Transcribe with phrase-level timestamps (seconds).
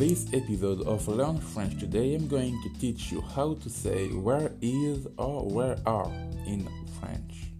[0.00, 4.50] this episode of Learn French today, I'm going to teach you how to say where
[4.62, 6.10] is or where are
[6.46, 6.66] in
[6.98, 7.50] French.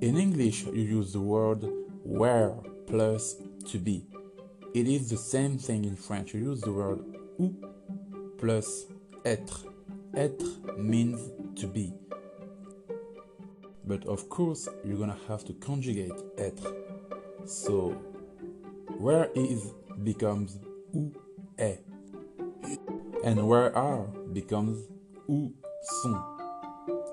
[0.00, 1.64] In English, you use the word
[2.02, 2.52] where
[2.88, 3.36] plus
[3.66, 4.08] to be.
[4.74, 6.34] It is the same thing in French.
[6.34, 6.98] You use the word
[7.38, 7.54] où
[8.38, 8.86] plus
[9.24, 9.66] être.
[10.16, 11.92] Être means to be.
[13.86, 16.72] But of course, you're gonna have to conjugate être.
[17.44, 17.90] So,
[18.98, 19.72] where is
[20.02, 20.58] becomes
[20.94, 21.12] où
[21.58, 21.80] est.
[23.24, 24.88] And where are becomes
[25.28, 25.52] où
[26.02, 26.20] sont.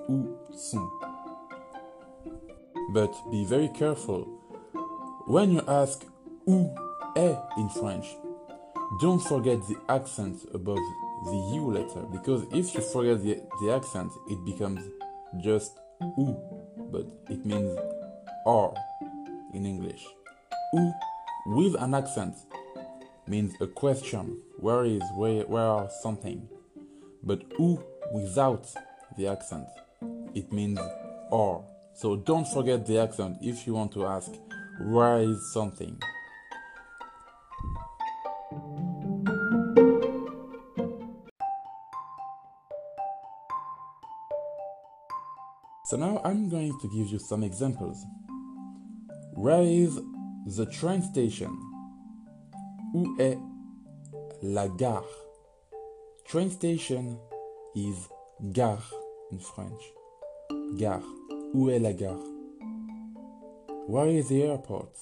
[0.08, 0.88] Où sont.
[2.92, 4.26] But be very careful.
[5.26, 6.04] When you ask
[6.46, 6.74] où
[7.16, 8.06] est in French,
[9.00, 10.78] don't forget the accent above
[11.24, 14.80] the U letter because if you forget the, the accent, it becomes
[15.42, 15.78] just
[16.18, 16.36] ou,
[16.94, 17.76] but it means
[18.46, 18.72] or
[19.52, 20.06] in English.
[20.74, 20.92] Ou
[21.46, 22.36] with an accent
[23.26, 26.48] means a question where is, where, where something.
[27.24, 28.72] But ou without
[29.16, 29.66] the accent,
[30.34, 30.78] it means
[31.30, 31.64] or.
[31.94, 34.30] So don't forget the accent if you want to ask
[34.80, 36.00] where is something.
[45.86, 48.06] So now I'm going to give you some examples.
[49.34, 50.00] Where is
[50.46, 51.50] the train station?
[52.94, 53.38] Où est
[54.42, 55.04] la gare?
[56.26, 57.18] Train station
[57.74, 58.08] is
[58.54, 58.82] gare
[59.30, 59.82] in French.
[60.78, 61.02] Gare.
[61.54, 62.24] Où est la gare?
[63.86, 64.96] Where is the airport?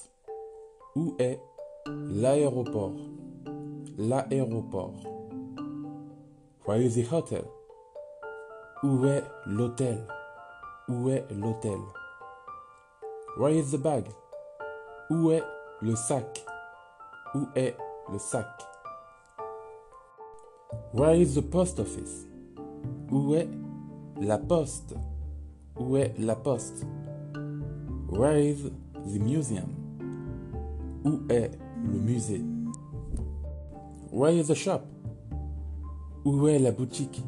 [0.97, 1.39] Où est
[1.87, 2.99] l'aéroport?
[3.97, 5.01] L'aéroport.
[6.65, 7.45] Where is the hotel?
[8.83, 10.05] Où est l'hôtel?
[10.89, 11.79] Où est l'hôtel?
[13.37, 14.03] Where is the bag?
[15.09, 15.43] Où est
[15.81, 16.45] le sac?
[17.33, 17.77] Où est
[18.11, 18.45] le sac?
[20.93, 22.27] Where is the post office?
[23.09, 23.47] Où est
[24.19, 24.93] la poste?
[25.79, 26.85] Où est la poste?
[28.09, 28.69] Where is
[29.05, 29.69] the museum?
[31.05, 31.51] Où est
[31.81, 32.43] le musée?
[34.11, 34.81] Where is the shop?
[36.25, 37.23] Où est la boutique?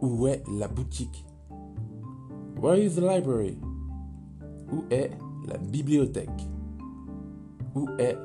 [0.00, 1.26] Où est la boutique?
[2.56, 3.58] Where is the library?
[4.72, 5.10] Où est
[5.46, 6.48] la bibliothèque?
[7.74, 8.16] Où est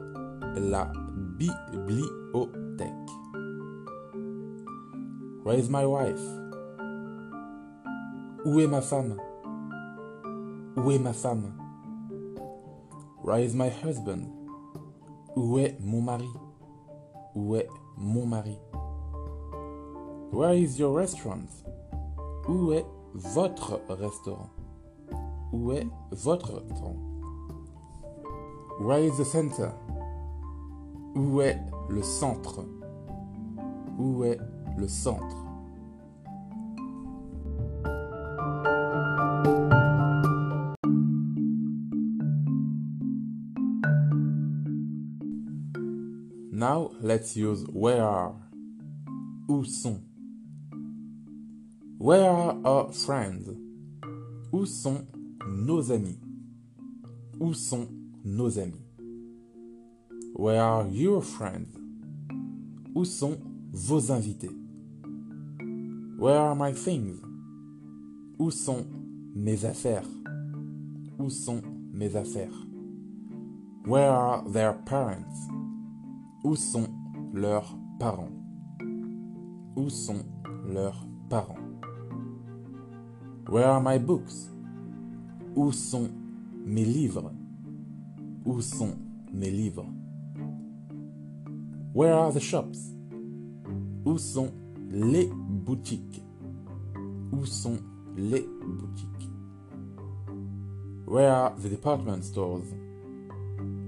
[0.56, 0.92] la
[1.38, 3.10] bibliothèque?
[5.44, 6.22] Where is my wife?
[8.46, 9.18] Où est ma femme?
[10.78, 11.52] Où est ma femme?
[13.24, 14.28] Where is my husband?
[15.36, 16.30] Où est mon mari?
[17.36, 17.68] Où est
[17.98, 18.58] mon mari?
[20.32, 21.50] Where is your restaurant?
[22.48, 24.50] Où est votre restaurant?
[25.52, 26.96] Où est votre restaurant?
[28.80, 29.72] Where is the center?
[31.16, 31.60] Où est
[31.90, 32.66] le centre?
[33.98, 34.40] Où est
[34.78, 35.36] le centre?
[46.52, 48.34] Now let's use where.
[49.48, 50.09] Où sont?
[52.02, 53.50] Where are our friends?
[54.54, 55.06] Où sont
[55.46, 56.18] nos amis?
[57.42, 57.90] Où sont
[58.24, 58.86] nos amis?
[60.34, 61.68] Where are your friends?
[62.96, 63.38] Où sont
[63.74, 64.56] vos invités?
[66.18, 67.20] Where are my things?
[68.40, 68.86] Où sont
[69.36, 70.08] mes affaires?
[71.20, 71.62] Où sont
[71.92, 72.66] mes affaires?
[73.86, 75.50] Where are their parents?
[76.46, 76.88] Où sont
[77.34, 78.32] leurs parents?
[79.76, 80.24] Où sont
[80.66, 81.69] leurs parents?
[83.50, 84.48] Where are my books?
[85.56, 86.08] Où sont
[86.68, 87.32] mes livres?
[88.46, 88.96] Où sont
[89.34, 89.88] mes livres?
[91.96, 92.94] Where are the shops?
[94.06, 94.52] Où sont
[94.92, 95.32] les
[95.66, 96.22] boutiques?
[97.32, 97.80] Où sont
[98.16, 99.32] les boutiques?
[101.08, 102.72] Where are the department stores?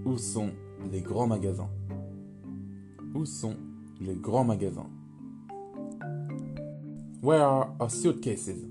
[0.04, 0.50] Où sont
[0.92, 1.69] les grands magasins?
[3.13, 3.56] Où sont
[4.00, 4.90] les grands magasins?
[7.22, 8.71] Where are our suitcases?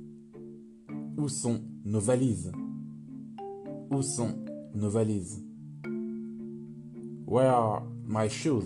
[1.21, 2.51] Où sont nos valises?
[3.91, 4.35] Où sont
[4.75, 5.45] nos valises?
[7.27, 8.65] Where are my shoes?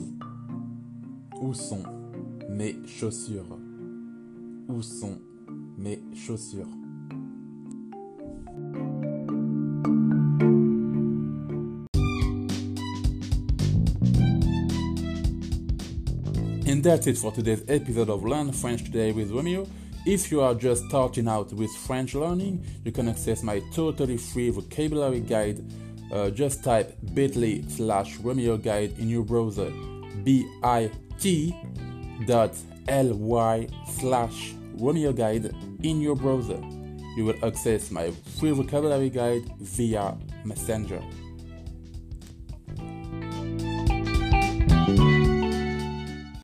[1.42, 1.82] Où sont
[2.48, 3.58] mes chaussures?
[4.68, 5.18] Où sont
[5.76, 6.68] mes chaussures?
[16.68, 19.66] And that's it for today's episode of Learn French Today with Romeo.
[20.06, 24.50] If you are just starting out with French learning, you can access my totally free
[24.50, 25.64] vocabulary guide.
[26.12, 29.72] Uh, just type bit.ly slash Romeo guide in your browser
[30.22, 31.54] bit.ly
[33.88, 36.60] slash Romeo guide in your browser.
[37.16, 41.02] You will access my free vocabulary guide via Messenger.